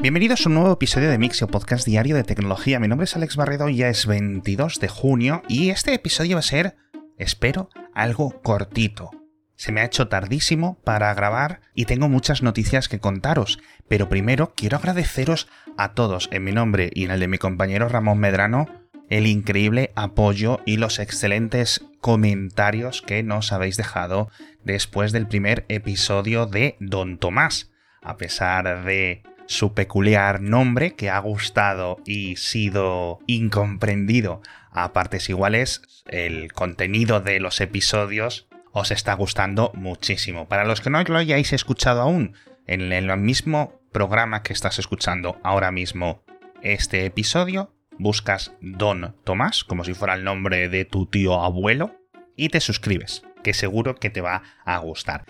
[0.00, 2.78] Bienvenidos a un nuevo episodio de Mixio Podcast Diario de Tecnología.
[2.78, 6.42] Mi nombre es Alex Barredo, ya es 22 de junio y este episodio va a
[6.42, 6.76] ser,
[7.16, 9.10] espero, algo cortito.
[9.56, 13.58] Se me ha hecho tardísimo para grabar y tengo muchas noticias que contaros,
[13.88, 17.88] pero primero quiero agradeceros a todos en mi nombre y en el de mi compañero
[17.88, 18.66] Ramón Medrano
[19.10, 24.30] el increíble apoyo y los excelentes comentarios que nos habéis dejado
[24.62, 27.72] después del primer episodio de Don Tomás.
[28.00, 35.80] A pesar de su peculiar nombre que ha gustado y sido incomprendido a partes iguales,
[36.06, 40.48] el contenido de los episodios os está gustando muchísimo.
[40.48, 42.34] Para los que no lo hayáis escuchado aún,
[42.66, 46.22] en el mismo programa que estás escuchando ahora mismo
[46.60, 51.96] este episodio, buscas Don Tomás, como si fuera el nombre de tu tío abuelo,
[52.36, 55.24] y te suscribes, que seguro que te va a gustar.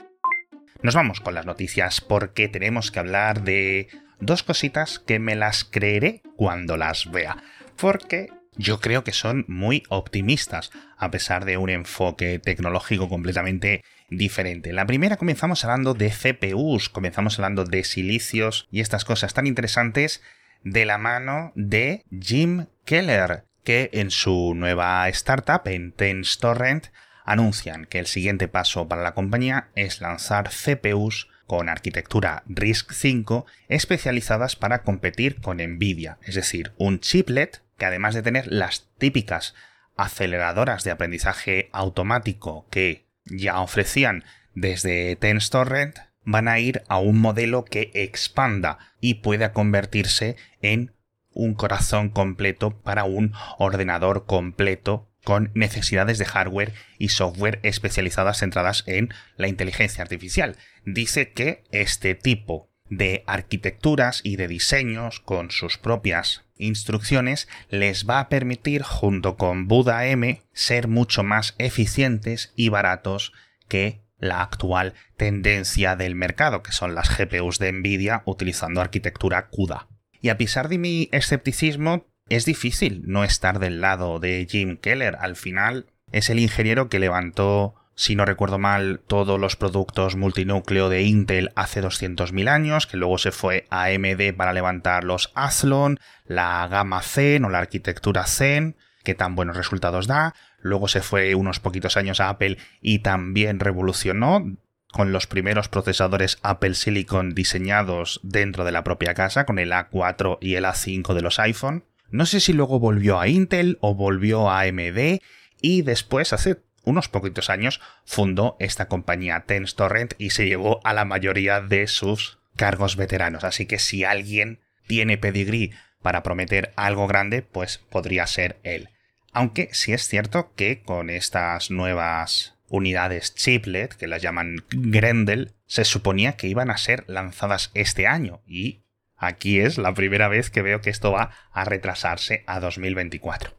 [0.82, 3.88] Nos vamos con las noticias porque tenemos que hablar de
[4.20, 7.36] dos cositas que me las creeré cuando las vea.
[7.76, 14.72] Porque yo creo que son muy optimistas, a pesar de un enfoque tecnológico completamente diferente.
[14.72, 20.22] La primera comenzamos hablando de CPUs, comenzamos hablando de silicios y estas cosas tan interesantes
[20.64, 26.88] de la mano de Jim Keller, que en su nueva startup, en TensTorrent,
[27.24, 34.54] anuncian que el siguiente paso para la compañía es lanzar CPUs con arquitectura RISC-V especializadas
[34.54, 39.54] para competir con Nvidia, es decir, un chiplet que además de tener las típicas
[39.96, 44.24] aceleradoras de aprendizaje automático que ya ofrecían
[44.54, 50.92] desde TensTorrent, van a ir a un modelo que expanda y pueda convertirse en
[51.30, 58.84] un corazón completo para un ordenador completo con necesidades de hardware y software especializadas centradas
[58.86, 60.56] en la inteligencia artificial.
[60.84, 68.20] Dice que este tipo de arquitecturas y de diseños con sus propias instrucciones les va
[68.20, 73.32] a permitir junto con Buda M ser mucho más eficientes y baratos
[73.68, 79.88] que la actual tendencia del mercado, que son las GPUs de Nvidia utilizando arquitectura CUDA.
[80.20, 85.16] Y a pesar de mi escepticismo, es difícil no estar del lado de Jim Keller.
[85.20, 90.88] Al final es el ingeniero que levantó, si no recuerdo mal, todos los productos multinúcleo
[90.88, 95.98] de Intel hace 200.000 años, que luego se fue a AMD para levantar los Athlon,
[96.26, 100.34] la gama Zen o la arquitectura Zen, que tan buenos resultados da.
[100.60, 104.44] Luego se fue unos poquitos años a Apple y también revolucionó
[104.92, 110.38] con los primeros procesadores Apple Silicon diseñados dentro de la propia casa, con el A4
[110.40, 111.84] y el A5 de los iPhone.
[112.10, 115.20] No sé si luego volvió a Intel o volvió a AMD
[115.60, 121.04] y después, hace unos poquitos años, fundó esta compañía TensTorrent y se llevó a la
[121.04, 123.44] mayoría de sus cargos veteranos.
[123.44, 128.88] Así que si alguien tiene pedigrí para prometer algo grande, pues podría ser él.
[129.32, 135.84] Aunque sí es cierto que con estas nuevas unidades chiplet, que las llaman Grendel, se
[135.84, 138.82] suponía que iban a ser lanzadas este año y
[139.18, 143.52] Aquí es la primera vez que veo que esto va a retrasarse a 2024.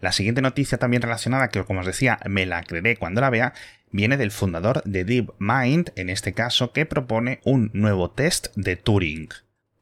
[0.00, 3.54] La siguiente noticia también relacionada, que como os decía, me la creeré cuando la vea,
[3.90, 9.30] viene del fundador de DeepMind, en este caso, que propone un nuevo test de Turing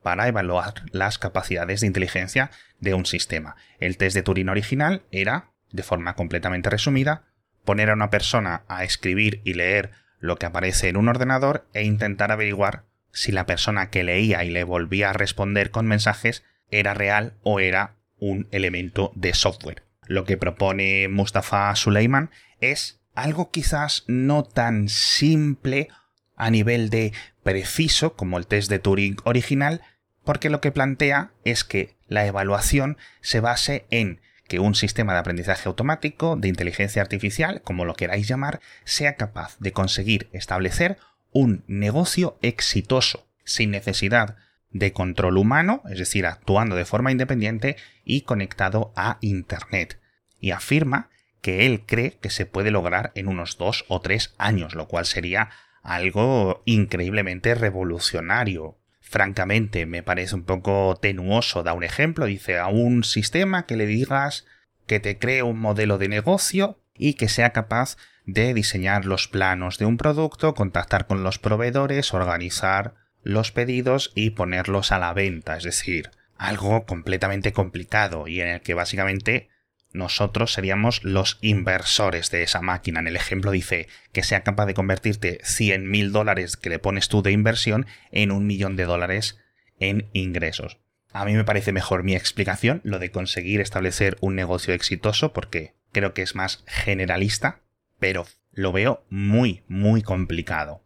[0.03, 3.57] para evaluar las capacidades de inteligencia de un sistema.
[3.79, 7.25] El test de Turing original era, de forma completamente resumida,
[7.65, 11.83] poner a una persona a escribir y leer lo que aparece en un ordenador e
[11.83, 12.85] intentar averiguar
[13.17, 17.61] si la persona que leía y le volvía a responder con mensajes era real o
[17.61, 19.85] era un elemento de software.
[20.07, 25.89] Lo que propone Mustafa Suleiman es algo quizás no tan simple
[26.37, 29.81] a nivel de preciso como el test de Turing original,
[30.23, 35.21] porque lo que plantea es que la evaluación se base en que un sistema de
[35.21, 40.99] aprendizaje automático, de inteligencia artificial, como lo queráis llamar, sea capaz de conseguir establecer
[41.37, 44.37] un negocio exitoso, sin necesidad
[44.71, 47.77] de control humano, es decir, actuando de forma independiente
[48.07, 50.01] y conectado a Internet.
[50.41, 51.11] Y afirma
[51.43, 55.05] que él cree que se puede lograr en unos dos o tres años, lo cual
[55.05, 55.51] sería
[55.83, 58.79] algo increíblemente revolucionario.
[59.03, 61.63] Francamente, me parece un poco tenuoso.
[61.63, 64.47] Da un ejemplo, dice a un sistema que le digas
[64.87, 69.79] que te cree un modelo de negocio y que sea capaz de diseñar los planos
[69.79, 75.57] de un producto, contactar con los proveedores, organizar los pedidos y ponerlos a la venta.
[75.57, 79.49] Es decir, algo completamente complicado y en el que básicamente
[79.93, 83.01] nosotros seríamos los inversores de esa máquina.
[83.01, 87.09] En el ejemplo dice que sea capaz de convertirte 100 mil dólares que le pones
[87.09, 89.39] tú de inversión en un millón de dólares
[89.79, 90.79] en ingresos.
[91.13, 95.75] A mí me parece mejor mi explicación, lo de conseguir establecer un negocio exitoso, porque
[95.97, 97.63] creo que es más generalista,
[97.99, 100.85] pero lo veo muy, muy complicado.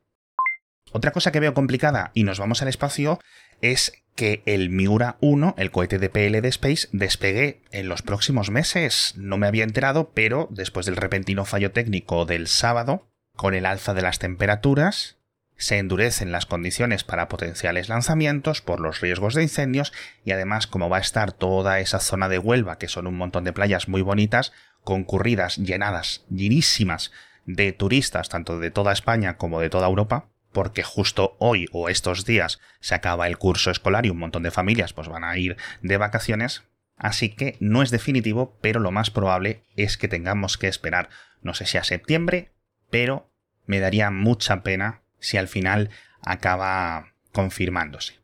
[0.92, 3.18] Otra cosa que veo complicada, y nos vamos al espacio,
[3.60, 8.52] es que el Miura 1, el cohete de PL de Space, despegue en los próximos
[8.52, 9.14] meses.
[9.16, 13.94] No me había enterado, pero después del repentino fallo técnico del sábado, con el alza
[13.94, 15.16] de las temperaturas,
[15.60, 19.92] se endurecen las condiciones para potenciales lanzamientos por los riesgos de incendios
[20.24, 23.44] y además como va a estar toda esa zona de Huelva, que son un montón
[23.44, 24.52] de playas muy bonitas,
[24.84, 27.12] concurridas, llenadas, llenísimas
[27.46, 32.24] de turistas, tanto de toda España como de toda Europa, porque justo hoy o estos
[32.24, 35.56] días se acaba el curso escolar y un montón de familias pues van a ir
[35.82, 36.64] de vacaciones,
[36.96, 41.08] así que no es definitivo, pero lo más probable es que tengamos que esperar,
[41.42, 42.52] no sé si a septiembre,
[42.90, 43.30] pero
[43.66, 45.90] me daría mucha pena si al final
[46.22, 48.18] acaba confirmándose.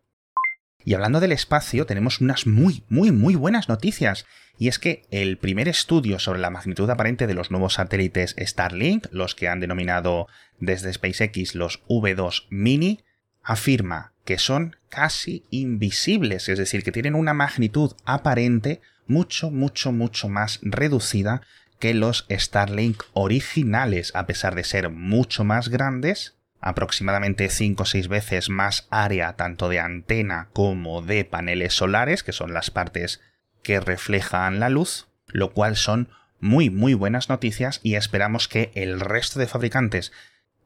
[0.87, 4.25] Y hablando del espacio, tenemos unas muy, muy, muy buenas noticias.
[4.56, 9.09] Y es que el primer estudio sobre la magnitud aparente de los nuevos satélites Starlink,
[9.11, 10.29] los que han denominado
[10.61, 13.00] desde SpaceX los V2 Mini,
[13.43, 20.29] afirma que son casi invisibles, es decir, que tienen una magnitud aparente mucho, mucho, mucho
[20.29, 21.43] más reducida
[21.81, 26.36] que los Starlink originales, a pesar de ser mucho más grandes
[26.67, 32.33] aproximadamente 5 o 6 veces más área tanto de antena como de paneles solares, que
[32.33, 33.21] son las partes
[33.63, 36.09] que reflejan la luz, lo cual son
[36.41, 40.13] muy muy buenas noticias y esperamos que el resto de fabricantes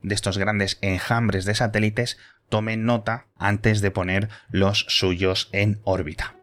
[0.03, 2.19] de estos grandes enjambres de satélites
[2.49, 6.35] tomen nota antes de poner los suyos en órbita.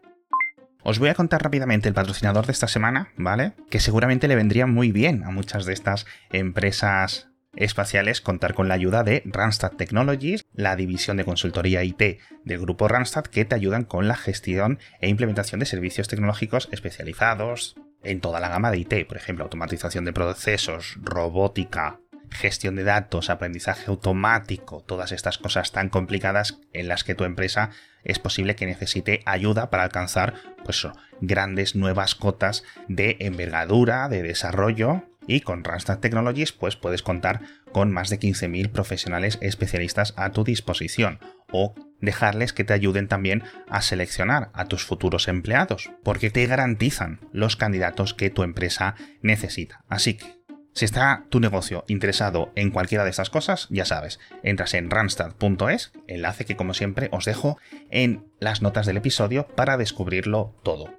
[0.84, 3.54] Os voy a contar rápidamente el patrocinador de esta semana, ¿vale?
[3.70, 7.27] Que seguramente le vendría muy bien a muchas de estas empresas
[7.58, 12.88] espaciales contar con la ayuda de Randstad Technologies, la división de consultoría IT del grupo
[12.88, 18.40] Randstad, que te ayudan con la gestión e implementación de servicios tecnológicos especializados en toda
[18.40, 22.00] la gama de IT, por ejemplo, automatización de procesos, robótica,
[22.30, 27.70] gestión de datos, aprendizaje automático, todas estas cosas tan complicadas en las que tu empresa
[28.04, 30.34] es posible que necesite ayuda para alcanzar
[30.64, 30.86] pues,
[31.20, 37.92] grandes nuevas cotas de envergadura, de desarrollo y con Randstad Technologies pues puedes contar con
[37.92, 41.20] más de 15.000 profesionales especialistas a tu disposición
[41.52, 47.20] o dejarles que te ayuden también a seleccionar a tus futuros empleados, porque te garantizan
[47.32, 49.84] los candidatos que tu empresa necesita.
[49.88, 50.38] Así que,
[50.72, 55.92] si está tu negocio interesado en cualquiera de estas cosas, ya sabes, entras en randstad.es,
[56.06, 57.58] enlace que como siempre os dejo
[57.90, 60.94] en las notas del episodio para descubrirlo todo.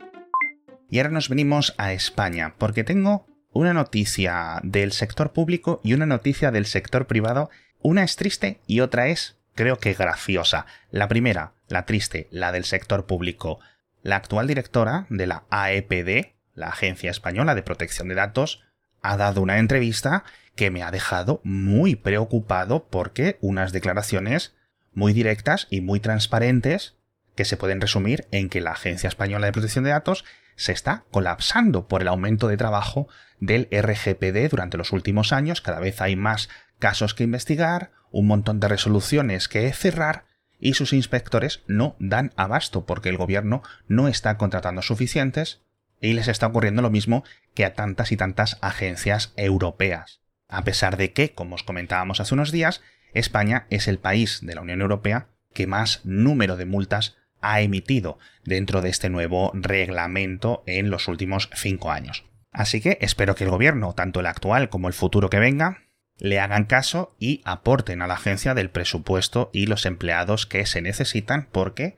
[0.90, 6.06] Y ahora nos venimos a España, porque tengo una noticia del sector público y una
[6.06, 7.50] noticia del sector privado.
[7.82, 10.66] Una es triste y otra es, creo que graciosa.
[10.92, 13.60] La primera, la triste, la del sector público.
[14.02, 18.64] La actual directora de la AEPD, la Agencia Española de Protección de Datos,
[19.02, 20.24] ha dado una entrevista
[20.56, 24.56] que me ha dejado muy preocupado porque unas declaraciones
[24.94, 26.96] muy directas y muy transparentes
[27.36, 30.26] que se pueden resumir en que la Agencia Española de Protección de Datos
[30.60, 33.08] se está colapsando por el aumento de trabajo
[33.40, 35.62] del RGPD durante los últimos años.
[35.62, 40.26] Cada vez hay más casos que investigar, un montón de resoluciones que cerrar
[40.60, 45.62] y sus inspectores no dan abasto porque el gobierno no está contratando suficientes
[46.02, 50.20] y les está ocurriendo lo mismo que a tantas y tantas agencias europeas.
[50.50, 52.82] A pesar de que, como os comentábamos hace unos días,
[53.14, 58.18] España es el país de la Unión Europea que más número de multas ha emitido
[58.44, 62.26] dentro de este nuevo reglamento en los últimos cinco años.
[62.52, 65.84] Así que espero que el gobierno, tanto el actual como el futuro que venga,
[66.18, 70.82] le hagan caso y aporten a la agencia del presupuesto y los empleados que se
[70.82, 71.96] necesitan porque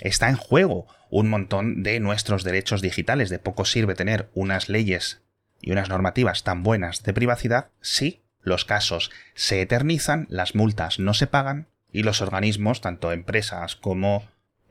[0.00, 3.30] está en juego un montón de nuestros derechos digitales.
[3.30, 5.22] De poco sirve tener unas leyes
[5.60, 11.14] y unas normativas tan buenas de privacidad si los casos se eternizan, las multas no
[11.14, 14.24] se pagan y los organismos, tanto empresas como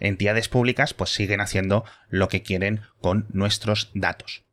[0.03, 4.43] entidades públicas pues siguen haciendo lo que quieren con nuestros datos.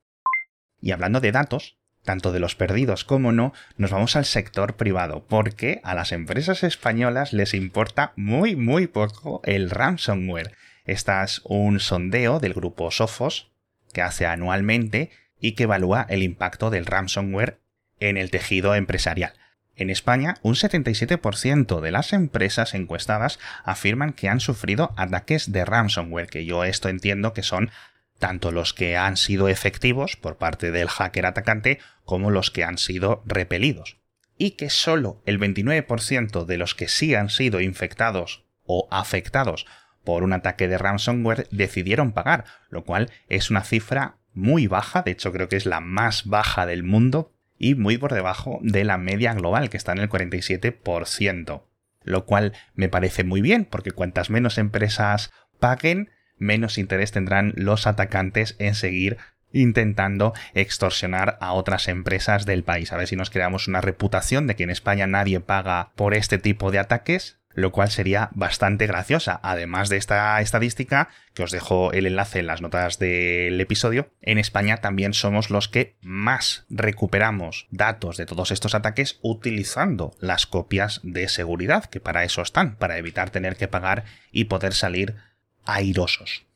[0.81, 5.27] Y hablando de datos, tanto de los perdidos como no, nos vamos al sector privado,
[5.29, 10.55] porque a las empresas españolas les importa muy muy poco el ransomware.
[10.87, 13.53] Este es un sondeo del grupo Sophos
[13.93, 17.61] que hace anualmente y que evalúa el impacto del ransomware
[17.99, 19.35] en el tejido empresarial.
[19.81, 26.27] En España, un 77% de las empresas encuestadas afirman que han sufrido ataques de ransomware,
[26.27, 27.71] que yo esto entiendo que son
[28.19, 32.77] tanto los que han sido efectivos por parte del hacker atacante como los que han
[32.77, 33.97] sido repelidos.
[34.37, 39.65] Y que solo el 29% de los que sí han sido infectados o afectados
[40.05, 45.13] por un ataque de ransomware decidieron pagar, lo cual es una cifra muy baja, de
[45.13, 48.97] hecho creo que es la más baja del mundo y muy por debajo de la
[48.97, 51.63] media global, que está en el 47%.
[52.03, 57.87] Lo cual me parece muy bien, porque cuantas menos empresas paguen, menos interés tendrán los
[57.87, 59.19] atacantes en seguir
[59.53, 62.93] intentando extorsionar a otras empresas del país.
[62.93, 66.39] A ver si nos creamos una reputación de que en España nadie paga por este
[66.39, 69.41] tipo de ataques lo cual sería bastante graciosa.
[69.43, 74.39] Además de esta estadística, que os dejo el enlace en las notas del episodio, en
[74.39, 81.01] España también somos los que más recuperamos datos de todos estos ataques utilizando las copias
[81.03, 85.17] de seguridad, que para eso están, para evitar tener que pagar y poder salir
[85.65, 86.47] airosos.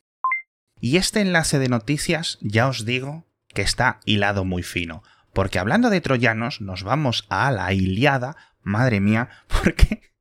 [0.80, 5.90] Y este enlace de noticias, ya os digo que está hilado muy fino, porque hablando
[5.90, 10.13] de troyanos, nos vamos a la Iliada, madre mía, porque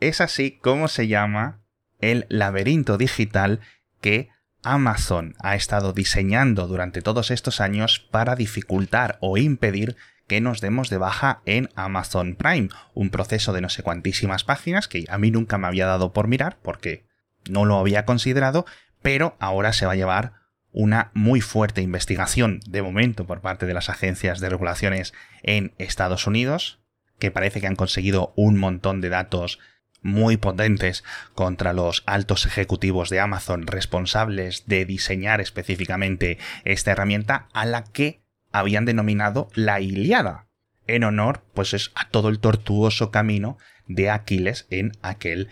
[0.00, 1.60] es así como se llama
[2.00, 3.60] el laberinto digital
[4.00, 4.30] que
[4.62, 10.90] Amazon ha estado diseñando durante todos estos años para dificultar o impedir que nos demos
[10.90, 15.30] de baja en Amazon Prime, un proceso de no sé cuantísimas páginas que a mí
[15.30, 17.04] nunca me había dado por mirar porque
[17.48, 18.64] no lo había considerado,
[19.02, 20.34] pero ahora se va a llevar
[20.72, 26.26] una muy fuerte investigación de momento por parte de las agencias de regulaciones en Estados
[26.26, 26.80] Unidos,
[27.18, 29.58] que parece que han conseguido un montón de datos
[30.02, 31.04] muy potentes
[31.34, 38.22] contra los altos ejecutivos de Amazon responsables de diseñar específicamente esta herramienta a la que
[38.52, 40.48] habían denominado la Iliada,
[40.86, 45.48] en honor pues es a todo el tortuoso camino de Aquiles en aquel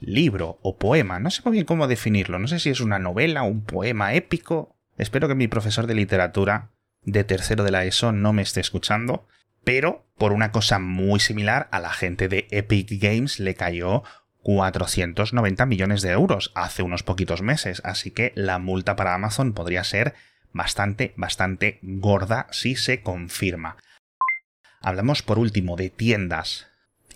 [0.00, 3.42] libro o poema, no sé muy bien cómo definirlo, no sé si es una novela,
[3.42, 4.76] un poema épico.
[4.98, 6.70] Espero que mi profesor de literatura
[7.02, 9.26] de tercero de la ESO no me esté escuchando,
[9.64, 14.02] pero por una cosa muy similar a la gente de Epic Games le cayó
[14.42, 19.84] 490 millones de euros hace unos poquitos meses, así que la multa para Amazon podría
[19.84, 20.14] ser
[20.52, 23.76] bastante, bastante gorda si se confirma.
[24.80, 26.68] Hablamos por último de tiendas.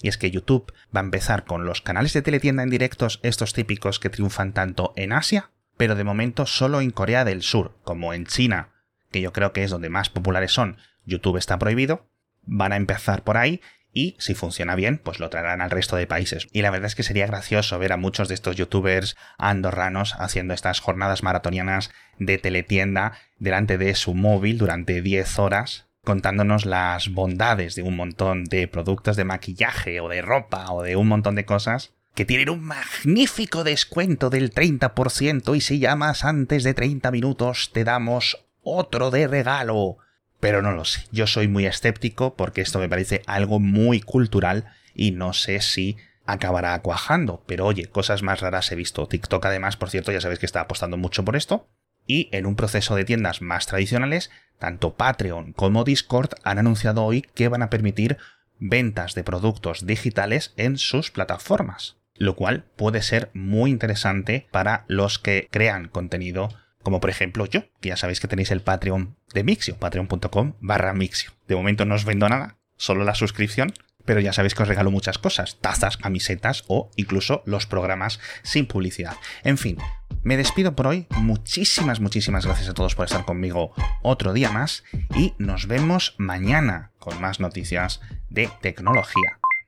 [0.03, 3.55] Y es que YouTube va a empezar con los canales de teletienda en directos, estos
[3.55, 8.13] típicos que triunfan tanto en Asia, pero de momento solo en Corea del Sur, como
[8.13, 8.69] en China,
[9.11, 10.77] que yo creo que es donde más populares son,
[11.07, 12.09] YouTube está prohibido,
[12.47, 13.61] van a empezar por ahí
[13.93, 16.49] y si funciona bien, pues lo traerán al resto de países.
[16.53, 20.53] Y la verdad es que sería gracioso ver a muchos de estos youtubers andorranos haciendo
[20.53, 27.75] estas jornadas maratonianas de teletienda delante de su móvil durante 10 horas contándonos las bondades
[27.75, 31.45] de un montón de productos de maquillaje o de ropa o de un montón de
[31.45, 37.71] cosas que tienen un magnífico descuento del 30% y si llamas antes de 30 minutos
[37.73, 39.99] te damos otro de regalo.
[40.47, 44.67] Pero no lo sé, yo soy muy escéptico porque esto me parece algo muy cultural
[44.95, 47.43] y no sé si acabará cuajando.
[47.49, 49.09] Pero oye, cosas más raras he visto.
[49.09, 51.69] TikTok además, por cierto, ya sabéis que está apostando mucho por esto.
[52.07, 57.23] Y en un proceso de tiendas más tradicionales, tanto Patreon como Discord han anunciado hoy
[57.23, 58.17] que van a permitir
[58.61, 61.97] ventas de productos digitales en sus plataformas.
[62.15, 66.51] Lo cual puede ser muy interesante para los que crean contenido
[66.87, 70.95] como por ejemplo yo, que ya sabéis que tenéis el Patreon de Mixio, patreon.com barra
[70.95, 71.33] Mixio.
[71.49, 73.75] De momento no os vendo nada, solo la suscripción,
[74.05, 78.67] pero ya sabéis que os regalo muchas cosas, tazas, camisetas o incluso los programas sin
[78.67, 79.17] publicidad.
[79.43, 79.79] En fin,
[80.23, 84.85] me despido por hoy, muchísimas, muchísimas gracias a todos por estar conmigo otro día más
[85.17, 88.01] y nos vemos mañana con más noticias
[88.31, 89.41] de tecnología.